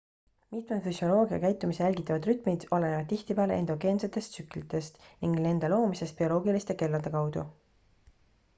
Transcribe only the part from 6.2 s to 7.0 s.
bioloogiliste